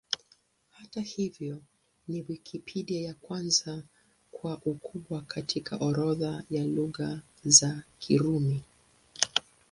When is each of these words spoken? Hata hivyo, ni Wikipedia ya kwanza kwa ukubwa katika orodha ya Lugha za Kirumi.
Hata 0.69 1.01
hivyo, 1.01 1.61
ni 2.07 2.25
Wikipedia 2.29 3.01
ya 3.01 3.13
kwanza 3.13 3.83
kwa 4.31 4.61
ukubwa 4.65 5.21
katika 5.21 5.77
orodha 5.77 6.43
ya 6.49 6.63
Lugha 6.63 7.21
za 7.43 7.83
Kirumi. 7.99 8.63